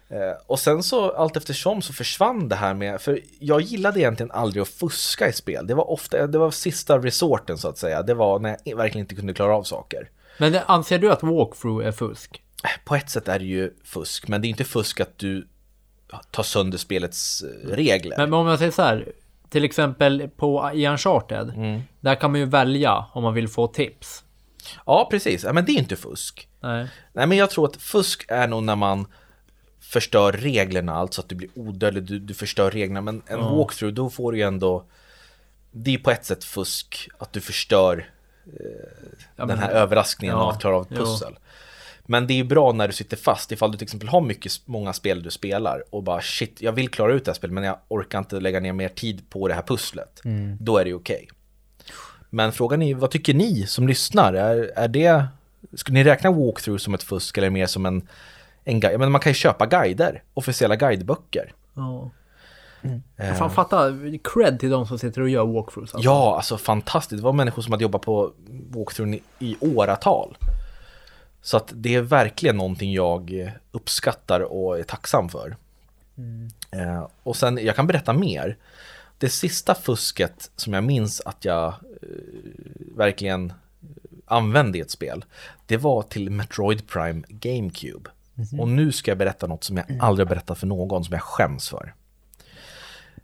[0.09, 4.31] Eh, och sen så allt eftersom så försvann det här med, för jag gillade egentligen
[4.31, 5.67] aldrig att fuska i spel.
[5.67, 8.01] Det var ofta, det var sista resorten så att säga.
[8.03, 10.09] Det var när jag verkligen inte kunde klara av saker.
[10.37, 12.43] Men anser du att walkthrough är fusk?
[12.63, 15.47] Eh, På ett sätt är det ju fusk, men det är inte fusk att du
[16.31, 18.17] tar sönder spelets eh, regler.
[18.17, 19.11] Men, men om jag säger så här.
[19.49, 21.49] Till exempel på i Uncharted.
[21.49, 21.81] Mm.
[21.99, 24.23] Där kan man ju välja om man vill få tips.
[24.85, 25.45] Ja, precis.
[25.53, 26.47] Men det är inte fusk.
[26.59, 26.87] Nej.
[27.13, 29.07] Nej, men jag tror att fusk är nog när man
[29.93, 33.01] förstör reglerna, alltså att du blir odödlig, du, du förstör reglerna.
[33.01, 34.83] Men en walkthrough, då får du ju ändå...
[35.71, 38.09] Det är på ett sätt fusk, att du förstör
[39.35, 40.97] Ja, den här men- överraskningen Ja, av att klara av ett jo.
[40.97, 41.33] pussel.
[42.05, 44.51] Men det är ju bra när du sitter fast, ifall du till exempel har mycket,
[44.65, 47.63] många spel du spelar och bara shit, jag vill klara ut det här spelet men
[47.63, 50.21] jag orkar inte lägga ner mer tid på det här pusslet.
[50.25, 50.57] Mm.
[50.59, 51.29] Då är det ju okej.
[52.29, 54.33] Men frågan är, vad tycker ni som lyssnar?
[54.33, 55.25] Är, är det,
[55.73, 58.07] skulle ni räkna walkthrough som ett fusk eller mer som en,
[58.63, 58.99] en guide?
[58.99, 61.53] Men man kan ju köpa guider, officiella guideböcker.
[61.73, 62.11] Ja.
[63.15, 63.91] Jag fan fatta
[64.23, 65.93] cred till de som sitter och gör walkthroughs.
[65.93, 66.09] Alltså.
[66.09, 67.21] Ja, alltså fantastiskt.
[67.21, 68.33] Det var människor som hade jobbat på
[68.69, 70.37] walkthrough i, i åratal.
[71.41, 75.55] Så att det är verkligen någonting jag uppskattar och är tacksam för.
[76.71, 78.57] Eh, och sen, jag kan berätta mer.
[79.17, 81.73] Det sista fusket som jag minns att jag eh,
[82.95, 83.53] verkligen
[84.25, 85.25] använde i ett spel,
[85.65, 88.09] det var till Metroid Prime GameCube.
[88.59, 91.21] Och nu ska jag berätta något som jag aldrig har berättat för någon, som jag
[91.21, 91.93] skäms för.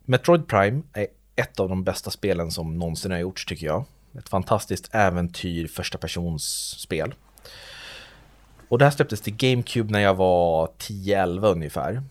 [0.06, 3.86] Metroid Prime är ett av de bästa spelen som någonsin har gjorts tycker jag.
[4.18, 6.44] Ett fantastiskt äventyr, första persons
[6.80, 7.14] spel.
[8.70, 12.04] Och det här släpptes till GameCube när jag var 10-11 ungefär.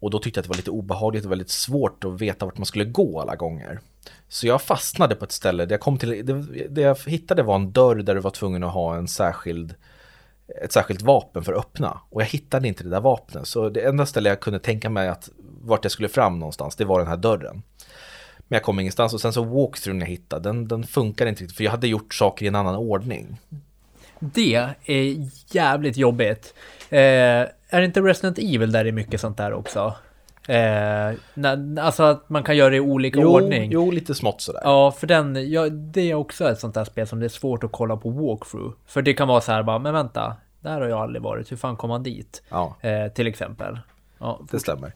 [0.00, 2.58] Och då tyckte jag att det var lite obehagligt och väldigt svårt att veta vart
[2.58, 3.80] man skulle gå alla gånger.
[4.28, 7.54] Så jag fastnade på ett ställe, där jag kom till, det, det jag hittade var
[7.54, 9.74] en dörr där du var tvungen att ha en särskild,
[10.62, 12.00] ett särskilt vapen för att öppna.
[12.10, 15.08] Och jag hittade inte det där vapnet, så det enda ställe jag kunde tänka mig
[15.08, 15.30] att
[15.60, 17.62] vart jag skulle fram någonstans, det var den här dörren.
[18.38, 21.56] Men jag kom ingenstans och sen så walkthroughen jag hittade, den, den funkar inte riktigt
[21.56, 23.40] för jag hade gjort saker i en annan ordning.
[24.18, 26.54] Det är jävligt jobbigt.
[26.90, 27.00] Eh,
[27.68, 29.94] är det inte Resident Evil där det är mycket sånt där också?
[30.48, 33.70] Eh, na, alltså att man kan göra det i olika Jo, ordning.
[33.72, 34.60] jo lite smått sådär.
[34.64, 37.64] Ja, för den, ja, det är också ett sånt där spel som det är svårt
[37.64, 38.74] att kolla på walkthrough.
[38.86, 41.56] För det kan vara så här bara, men vänta, där har jag aldrig varit, hur
[41.56, 42.42] fan kom man dit?
[42.48, 42.76] Ja.
[42.80, 43.78] Eh, till exempel.
[44.18, 44.92] Ja, Det stämmer.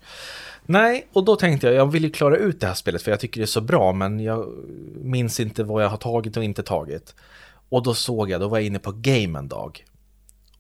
[0.67, 3.21] Nej, och då tänkte jag, jag vill ju klara ut det här spelet för jag
[3.21, 4.47] tycker det är så bra, men jag
[4.97, 7.15] minns inte vad jag har tagit och inte tagit.
[7.69, 9.85] Och då såg jag, då var jag inne på Game en dag.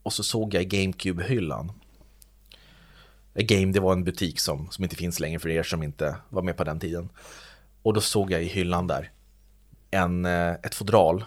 [0.02, 1.70] Och så såg jag GameCube-hyllan.
[3.38, 6.16] A Game, det var en butik som, som inte finns längre för er som inte
[6.28, 7.08] var med på den tiden.
[7.82, 9.10] Och då såg jag i hyllan där
[9.90, 11.24] en, eh, ett fodral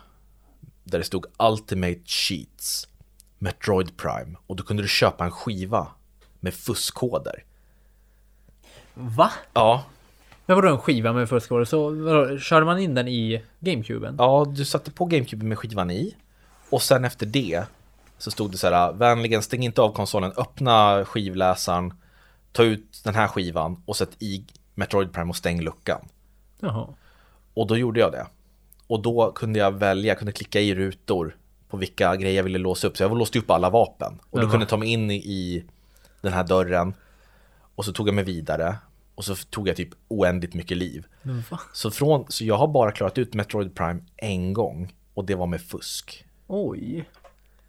[0.84, 2.88] där det stod Ultimate Cheats,
[3.39, 4.38] Metroid Prime.
[4.47, 5.88] Och då kunde du köpa en skiva
[6.39, 7.43] med fuskkoder.
[8.93, 9.32] Va?
[9.54, 9.86] Ja,
[10.45, 11.65] Men vadå en skiva med fuskkoder?
[11.65, 14.15] Så vadå, körde man in den i GameCuben?
[14.17, 16.15] Ja, du satte på GameCube med skivan i.
[16.69, 17.63] Och sen efter det
[18.17, 21.93] så stod det så här, vänligen stäng inte av konsolen, öppna skivläsaren,
[22.52, 26.08] ta ut den här skivan och sätt i Metroid Prime och stäng luckan.
[26.60, 26.88] Jaha.
[27.54, 28.28] Och då gjorde jag det.
[28.88, 31.38] Och då kunde jag välja, jag kunde klicka i rutor
[31.70, 32.98] på vilka grejer jag ville låsa upp.
[32.98, 34.20] Så jag låste upp alla vapen.
[34.30, 34.52] Och då Jaha.
[34.52, 35.64] kunde jag ta mig in i-
[36.22, 36.94] den här dörren.
[37.76, 38.76] Och så tog jag mig vidare.
[39.16, 41.06] Och så tog jag typ oändligt mycket liv.
[41.74, 44.94] Så, från, så jag har bara klarat ut Metroid Prime en gång.
[45.14, 46.26] Och det var med fusk.
[46.48, 47.06] Oj.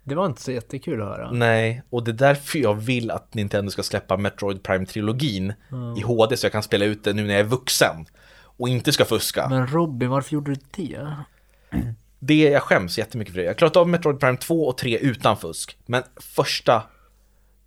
[0.04, 1.30] Det var inte så jättekul att höra.
[1.30, 5.54] Nej, och det är därför jag vill att Nintendo ska släppa Metroid Prime-trilogin
[5.98, 8.06] i HD så jag kan spela ut det nu när jag är vuxen.
[8.56, 9.48] Och inte ska fuska.
[9.48, 11.16] Men Robin, varför gjorde du det?
[12.18, 13.44] Det jag skäms jättemycket för det.
[13.44, 15.78] Jag har klarat av Metroid Prime 2 och 3 utan fusk.
[15.86, 16.82] Men första...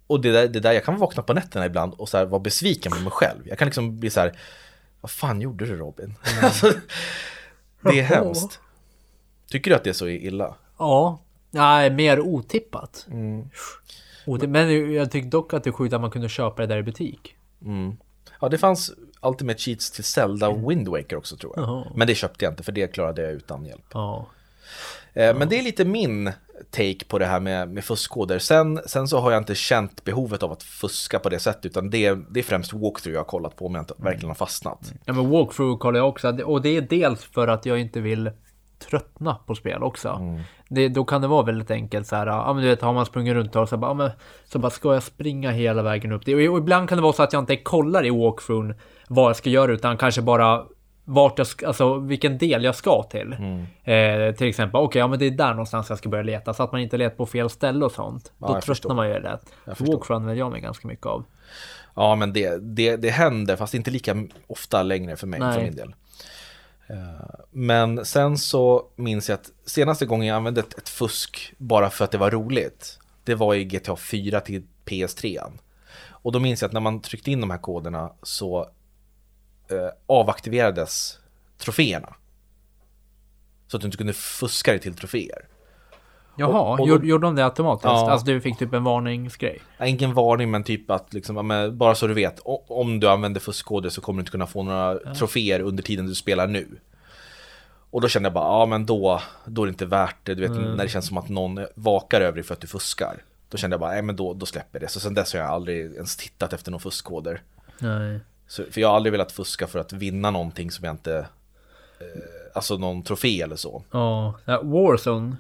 [0.08, 2.39] Och det där, det där jag kan vakna på nätterna ibland och så här vara
[2.39, 3.48] besviken på mig själv.
[3.48, 4.39] Jag kan liksom bli så här,
[5.02, 6.15] vad fan gjorde du Robin?
[6.43, 6.67] Alltså,
[7.82, 8.60] det är hemskt.
[9.50, 10.56] Tycker du att det är så illa?
[10.78, 11.19] Ja.
[11.56, 13.08] Nej, mer otippat.
[13.12, 13.50] Mm.
[14.26, 14.50] Otippat.
[14.50, 16.84] Men jag tyckte dock att det är sjukt att man kunde köpa det där i
[16.84, 17.36] butik.
[18.41, 18.91] Ja, det fanns
[19.22, 21.65] Ultimate Cheats till Zelda och Wind Waker också tror jag.
[21.65, 21.86] Jaha.
[21.96, 23.86] Men det köpte jag inte för det klarade jag utan hjälp.
[23.94, 24.28] Ja.
[25.13, 26.32] Eh, Men det är lite min
[26.72, 28.39] take på det här med, med fuskkoder.
[28.39, 31.89] Sen, sen så har jag inte känt behovet av att fuska på det sättet utan
[31.89, 34.94] det, det är främst walkthrough jag har kollat på om jag inte verkligen har fastnat.
[35.06, 36.44] Ja men walkthrough kollar jag också.
[36.44, 38.32] Och det är dels för att jag inte vill
[38.89, 40.38] tröttna på spel också.
[40.69, 42.28] Det, då kan det vara väldigt enkelt så här.
[42.28, 44.12] Ja men du vet har man sprungit runt och så bara, ja, men,
[44.45, 46.36] så bara ska jag springa hela vägen upp det.
[46.36, 48.76] Och, och ibland kan det vara så att jag inte kollar i walkthroughen
[49.08, 50.65] vad jag ska göra utan kanske bara
[51.06, 53.34] vart jag ska, alltså vilken del jag ska till.
[53.84, 56.63] Eh, till exempel, okej, ja men det är där någonstans jag ska börja leta så
[56.63, 58.32] att man inte letar på fel ställe och sånt.
[58.38, 59.13] Ja, Då tröttnar man ju.
[59.13, 61.24] För walkthrough använder jag mig ganska mycket av.
[61.95, 64.15] Ja, men det, det, det händer, fast inte lika
[64.48, 65.54] ofta längre för mig, Nej.
[65.54, 65.95] för min del.
[66.88, 71.89] Eh, men sen så minns jag att senaste gången jag använde ett, ett fusk bara
[71.89, 75.52] för att det var roligt, det var i GTA 4 till PS3.
[76.08, 78.62] Och då minns jag att när man tryckte in de här koderna så
[79.67, 81.19] eh, avaktiverades
[81.58, 82.15] troféerna.
[83.67, 85.48] Så att du inte kunde fuska dig till troféer.
[86.38, 87.86] Jaha, Och- och då- gjorde, de det automatiskt?
[87.86, 88.12] Ja.
[88.12, 89.62] Alltså du fick typ en varningsgrej?
[89.78, 93.39] Ja, Ingen varning men typ att liksom, ja, bara så du vet, om du använder
[93.41, 96.67] fuskkoder så kommer du inte kunna få några troféer under tiden du spelar nu.
[97.89, 100.41] Och då kände jag bara, ja men då, då är det inte värt det, du
[100.41, 103.17] vet när det känns som att någon vakar över dig för att du fuskar.
[103.50, 104.88] Då kände jag bara, nej men då, då släpper det.
[104.88, 107.41] Så sen dess har jag aldrig ens tittat efter några fuskkoder.
[107.80, 108.19] Nej.
[108.48, 111.17] Så, för jag har aldrig velat fuska för att vinna någonting som jag inte,
[112.00, 112.06] eh,
[112.54, 113.84] alltså någon trofé eller så.
[113.91, 115.36] Ja, ja, Warzone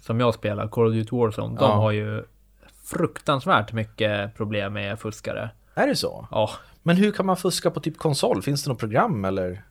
[0.00, 1.74] som jag spelar, Call of Duty Warzone, de Ja.
[1.74, 2.24] har ju
[2.84, 5.50] fruktansvärt mycket problem med fuskare.
[5.74, 6.26] Är det så?
[6.30, 6.50] Ja,
[6.82, 8.42] Men hur kan man fuska på typ konsol?
[8.42, 9.62] Finns det något program eller?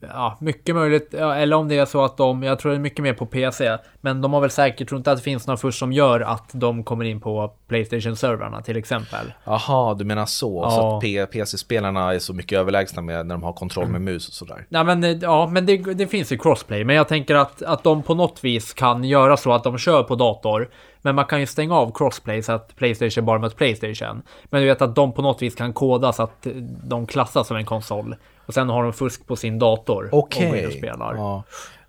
[0.00, 1.14] Ja, mycket möjligt.
[1.18, 3.26] Ja, eller om det är så att de, jag tror det är mycket mer på
[3.26, 3.78] PC.
[4.00, 6.50] Men de har väl säkert, tror inte att det finns några först som gör att
[6.52, 9.32] de kommer in på Playstation-servrarna till exempel.
[9.44, 10.62] Jaha, du menar så?
[10.64, 10.70] Ja.
[10.70, 14.34] Så att PC-spelarna är så mycket överlägsna med när de har kontroll med mus och
[14.34, 14.66] sådär?
[14.68, 16.84] Nej men, eh, ja, men det, det finns ju crossplay.
[16.84, 20.02] Men jag tänker att, att de på något vis kan göra så att de kör
[20.02, 20.68] på dator.
[21.06, 24.22] Men man kan ju stänga av crossplay så att Playstation bara möter Playstation.
[24.44, 26.46] Men du vet att de på något vis kan koda så att
[26.84, 28.16] de klassas som en konsol.
[28.46, 30.08] Och sen har de fusk på sin dator.
[30.12, 30.60] Okej.
[30.60, 31.14] In och spelar.
[31.14, 31.20] Ja.
[31.20, 31.42] Ja.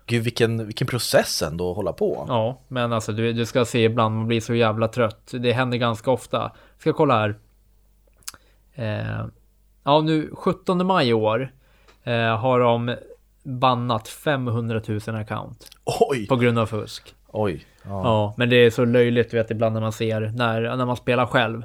[0.06, 2.24] Gud, vilken, vilken process ändå att hålla på.
[2.68, 5.30] men alltså du, du ska se ibland man blir så jävla trött.
[5.32, 6.52] Det händer ganska ofta.
[6.78, 7.34] Ska kolla här.
[8.74, 9.26] Eh,
[9.84, 11.52] ja, nu 17 maj i år
[12.04, 12.96] eh, har de
[13.42, 16.26] bannat 500 000 account Oj!
[16.26, 17.14] på grund av fusk.
[17.26, 17.66] Oj.
[17.88, 18.00] Ja.
[18.04, 21.26] Ja, men det är så löjligt, vet, ibland när man ser när, när man spelar
[21.26, 21.62] själv.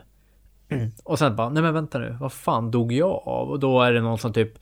[1.04, 3.50] Och sen bara, nej men vänta nu, vad fan dog jag av?
[3.50, 4.54] Och då är det någon som typ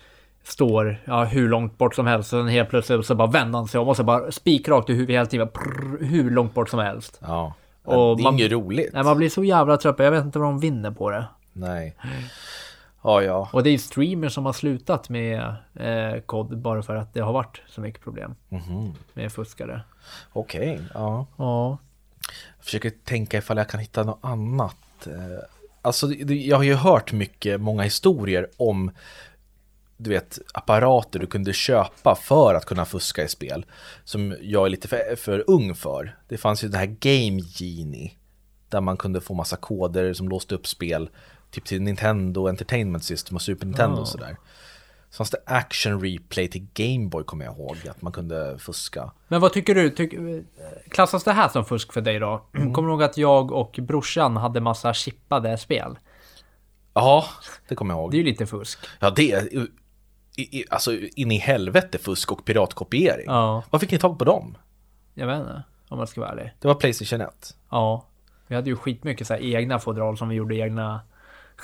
[0.44, 2.34] står, ja, hur långt bort som helst.
[2.34, 4.94] Och sen helt plötsligt så bara vänder han sig om och så bara spikrakt i
[4.94, 5.48] huvudet hela tiden.
[5.48, 7.20] Prrr, hur långt bort som helst.
[7.22, 7.54] ja.
[7.84, 8.90] Och det är man- inget roligt.
[8.94, 10.00] Nej, man blir så jävla trött.
[10.00, 11.26] Jag vet inte vad de vinner på det.
[11.54, 11.96] Nej.
[13.04, 13.50] Ja, ja.
[13.54, 17.20] Och det är ju streamers som har slutat med eh, kod bara för att det
[17.20, 18.94] har varit så mycket problem Mhm.
[19.14, 19.82] med fuskare.
[20.34, 21.26] Okej, ja.
[21.38, 21.78] Ja.
[22.58, 25.08] Jag försöker tänka ifall jag kan hitta något annat.
[25.08, 25.44] Eh,
[25.84, 28.92] Alltså, jag har ju hört mycket, många historier om
[29.98, 33.66] du vet, apparater du kunde köpa för att kunna fuska i spel.
[34.04, 36.16] Som jag är lite för, för ung för.
[36.28, 38.12] Det fanns ju det här Game Genie.
[38.70, 41.10] Där man kunde få massa koder som låste upp spel.
[41.52, 44.38] Typ till Nintendo Entertainment System och Super Nintendo och sådär.
[45.10, 47.78] Så fanns det Action Replay till Gameboy kommer jag ihåg.
[47.90, 49.12] Att man kunde fuska.
[49.28, 49.90] Men vad tycker du?
[49.90, 50.14] Tyck,
[50.90, 52.46] klassas det här som fusk för dig då?
[52.56, 52.74] Mm.
[52.74, 56.00] Kommer du ihåg att jag och brorsan hade massa chippade spel?
[56.94, 57.26] Ja,
[57.68, 58.12] det kommer jag ihåg.
[58.12, 58.80] Det är ju lite fusk.
[59.00, 59.68] Ja, det är
[60.38, 63.26] i, alltså in i helvete fusk och piratkopiering.
[63.28, 64.58] Ja, Var fick ni tag på dem?
[65.14, 65.64] jag vet inte.
[65.88, 66.54] Om jag ska vara ärlig.
[66.60, 67.56] Det var Playstation 1.
[67.70, 68.06] Ja.
[68.48, 71.02] Vi hade ju skitmycket så här egna fodral som vi gjorde egna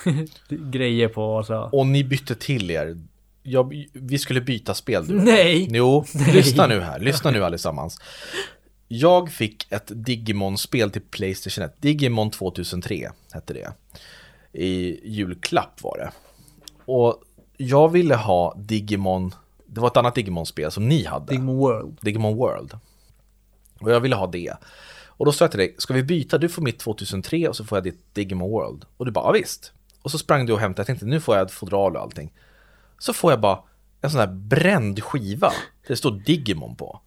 [0.48, 1.68] grejer på och så.
[1.72, 2.98] Och ni bytte till er.
[3.42, 5.06] Jag, vi skulle byta spel.
[5.06, 5.14] du.
[5.14, 5.68] Nej!
[5.70, 6.98] Jo, lyssna nu här.
[6.98, 8.00] Lyssna nu allesammans.
[8.88, 11.82] Jag fick ett Digimon-spel till Playstation 1.
[11.82, 13.72] Digimon 2003 hette det.
[14.52, 16.10] I julklapp var det.
[16.84, 17.22] Och
[17.56, 19.34] jag ville ha Digimon.
[19.66, 21.26] Det var ett annat Digimon-spel som ni hade.
[21.26, 21.98] Digimon World.
[22.00, 22.78] Digimon World.
[23.80, 24.54] Och jag ville ha det.
[25.06, 26.38] Och då sa jag till dig, ska vi byta?
[26.38, 28.84] Du får mitt 2003 och så får jag ditt Digimon World.
[28.96, 29.72] Och du bara, ja, visst.
[30.02, 32.32] Och så sprang du och hämtade, jag tänkte nu får jag ett fodral och allting.
[32.98, 33.58] Så får jag bara
[34.00, 35.52] en sån här bränd skiva.
[35.86, 37.00] Det står Digimon på.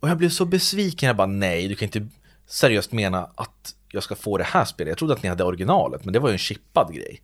[0.00, 2.08] Och jag blev så besviken, jag bara nej, du kan inte
[2.46, 4.90] seriöst mena att jag ska få det här spelet.
[4.90, 7.22] Jag trodde att ni hade originalet, men det var ju en chippad grej.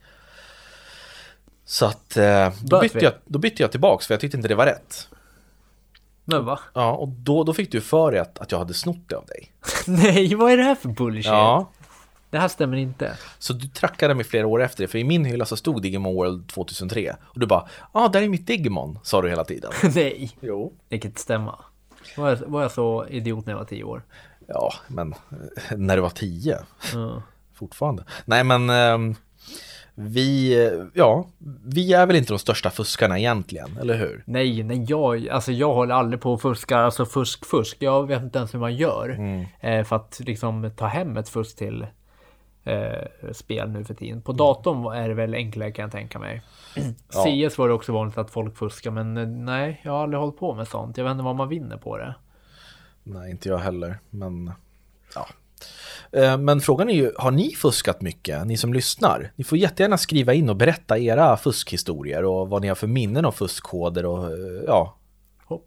[1.64, 4.54] Så att eh, då, bytte jag, då bytte jag tillbaks för jag tyckte inte det
[4.54, 5.08] var rätt.
[6.24, 6.60] Men va?
[6.74, 9.26] Ja, och då, då fick du för dig att, att jag hade snott det av
[9.26, 9.52] dig.
[9.86, 11.26] Nej, vad är det här för bullshit?
[11.26, 11.70] Ja,
[12.30, 13.16] Det här stämmer inte.
[13.38, 16.14] så du trackade mig flera år efter det, för i min hylla så stod Digimon
[16.14, 17.16] World 2003.
[17.22, 19.70] Och du bara, ja, ah, där är mitt Digimon, sa du hela tiden.
[19.94, 20.72] Nej, Jo.
[20.88, 21.58] det kan inte stämma.
[22.16, 24.02] Var jag, var jag så idiot när jag var tio år?
[24.46, 26.58] Ja, men eh, när du var tio,
[26.94, 27.22] Ja.
[27.54, 28.04] fortfarande.
[28.24, 29.14] Nej, men ehm,
[29.94, 31.26] vi, eh, ja,
[31.64, 34.22] vi är väl inte de största fuskarna egentligen, eller hur?
[34.26, 37.76] Nej, nej, jag, alltså jag håller aldrig på och fuskar, alltså fusk, fusk.
[37.80, 39.08] Jag vet inte ens hur man gör.
[39.08, 39.44] Mm.
[39.60, 41.86] Eh, för att liksom ta hem ett fusk till
[42.66, 44.22] eh, spel nu för tiden.
[44.22, 46.42] På datorn är det väl enklare kan jag tänka mig.
[47.12, 47.48] Ja.
[47.48, 50.38] CS var det också vanligt att folk fuskar, men eh, nej, jag har aldrig hållit
[50.38, 50.96] på med sånt.
[50.96, 52.14] Jag vet inte vad man vinner på det.
[53.02, 54.52] Nej, inte jag heller, men
[55.14, 55.26] ja.
[56.12, 59.32] Eh, Men frågan är ju, har ni fuskat mycket, ni som lyssnar?
[59.36, 63.24] Ni får jättegärna skriva in och berätta era fuskhistorier och vad ni har för minnen
[63.24, 64.96] av fuskkoder och eh, ja,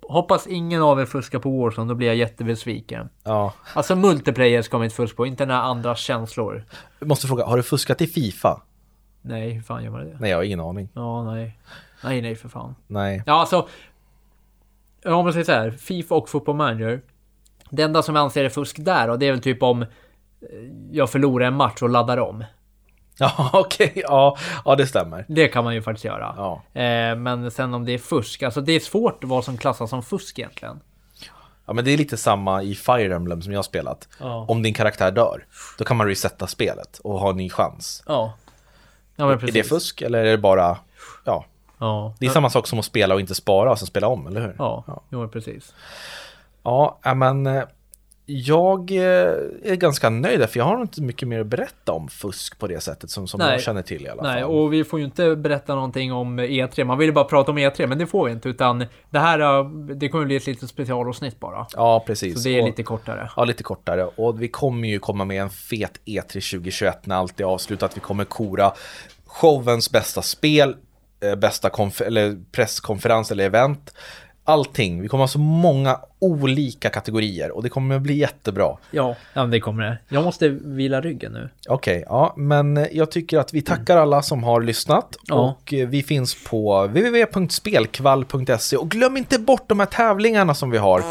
[0.01, 3.09] hoppas ingen av er fuskar på Warzone, då blir jag jättebesviken.
[3.23, 3.53] ja.
[3.73, 6.65] Alltså multiplayer ska man inte fuska på, inte när andras känslor.
[6.99, 8.61] Jag måste fråga, har du fuskat i Fifa?
[9.21, 10.17] Nej, hur fan gör man det?
[10.19, 10.89] Nej, jag har ingen aning.
[10.93, 11.59] Ja, nej.
[12.03, 12.75] Nej, nej för fan.
[12.87, 13.23] Nej.
[13.25, 13.67] Ja, alltså.
[15.05, 17.01] Om man säger så här, Fifa och Football Manager.
[17.69, 19.87] Det enda som jag anser är fusk där, och det är väl typ om eh,
[20.91, 22.43] jag förlorar en match och laddar om.
[23.37, 25.25] Ja, okej, ja, ja, det stämmer.
[25.27, 26.33] Det kan man ju faktiskt göra.
[26.37, 26.81] Ja.
[26.81, 30.03] Eh, men sen om det är fusk, alltså det är svårt vad som klassas som
[30.03, 30.79] fusk egentligen.
[31.65, 34.07] ja, men det är lite samma i Fire Emblem som jag har spelat.
[34.19, 34.45] Ja.
[34.47, 35.45] Om din karaktär dör,
[35.77, 38.03] då kan man resetta spelet och ha en ny chans.
[38.07, 38.33] Ja.
[39.15, 39.53] Ja, men Är precis.
[39.53, 40.77] det fusk eller är det bara,
[41.25, 41.45] ja,
[41.79, 42.13] Ja.
[42.19, 44.41] det är samma sak som att spela och inte spara och sen spela om, eller
[44.41, 44.55] hur?
[44.57, 45.73] Ja, jo men precis.
[46.63, 47.63] Ja, ja, men eh,
[48.31, 49.01] Jag eh,
[49.63, 52.79] är ganska nöjd för jag har inte mycket mer att berätta om fusk på det
[52.79, 53.51] sättet som, som Nej.
[53.51, 54.51] jag känner till i alla Nej, fall.
[54.51, 56.83] och vi får ju inte berätta någonting om E3.
[56.83, 58.49] Man vill ju bara prata om E3, men det får vi inte.
[58.49, 61.67] Utan det här, eh, det kommer bli ett litet specialavsnitt bara.
[61.73, 62.43] Ja, precis.
[62.43, 63.29] Så det är Och- lite kortare.
[63.35, 64.05] Ja, lite kortare.
[64.15, 67.97] Och vi kommer ju komma med en fet E3 2021 när allt är avslutat.
[67.97, 68.71] Vi kommer kora
[69.25, 70.75] showens bästa spel,
[71.23, 71.69] eh, bästa
[72.51, 73.93] presskonferens eller event.
[74.49, 75.01] Allting.
[75.01, 78.77] Vi kommer ha så många olika kategorier och det kommer bli jättebra.
[78.91, 79.97] Ja, ja det kommer det.
[80.09, 81.49] Jag måste vila ryggen nu.
[81.67, 85.35] Okej, ja, men jag tycker att vi tackar alla som har lyssnat Ja.
[85.35, 90.77] och eh, vi finns på www.spelkvall.se och glöm inte bort de här tävlingarna som vi
[90.77, 91.03] har.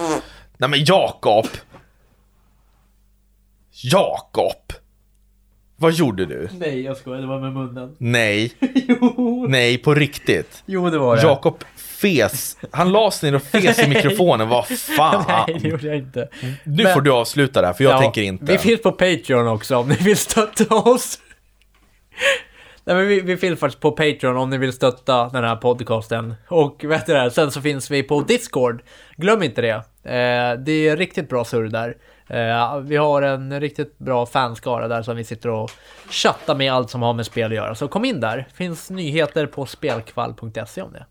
[0.57, 1.47] Nej men Jakob!
[3.71, 4.73] Jakob!
[5.77, 6.49] Vad gjorde du?
[6.53, 7.21] Nej, jag skojar.
[7.21, 7.97] Det var med munnen.
[7.99, 8.53] Nej,
[8.89, 10.63] jo, nej på riktigt.
[10.67, 11.23] jo, det var det.
[11.23, 11.65] Jakob
[12.01, 15.25] fes, han la sig ner och fes i mikrofonen, vad fan.
[15.29, 16.29] Nej, det gjorde jag inte.
[16.65, 18.45] Nu Men- får du avsluta där för jag Ja, tänker inte.
[18.53, 21.19] Vi finns på Patreon också om ni vill stötta oss.
[22.85, 26.35] Nej, men vi, vi finns faktiskt på Patreon om ni vill stötta den här podcasten.
[26.49, 28.83] Och vet du det, sen så finns vi på Discord.
[29.17, 29.71] Glöm inte det.
[30.05, 31.97] Eh, det är riktigt bra surr där.
[32.31, 35.71] Eh, vi har en riktigt bra fanskara där som vi sitter och
[36.11, 37.75] chattar med allt som har med spel att göra.
[37.75, 38.49] Så kom in där.
[38.55, 41.07] Finns nyheter på spelkvall.se om det.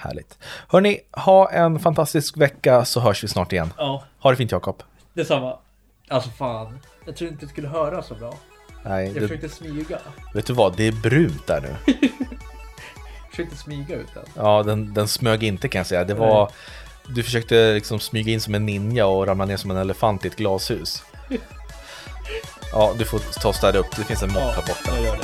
[0.00, 0.38] Härligt.
[0.68, 3.72] Hörni, ha en fantastisk vecka så hörs vi snart igen.
[3.76, 4.82] Ja, Ha det fint Jakob.
[5.14, 5.58] detsamma.
[6.08, 8.34] Alltså fan, jag tror inte det skulle höra så bra.
[8.84, 9.98] Nej, det, försökte smyga.
[10.34, 10.76] vet du vad?
[10.76, 11.94] Det är brunt där nu.
[13.30, 14.24] försökte smyga ut den.
[14.36, 16.04] Ja, den, den smög inte kan jag säga.
[16.04, 16.50] Det var...
[17.14, 20.28] Du försökte liksom smyga in som en ninja och ramla ner som en elefant i
[20.28, 21.02] ett glashus.
[22.72, 23.96] Ja, du får ta och städa upp.
[23.96, 25.00] Det finns en mopp här borta.
[25.04, 25.18] jag.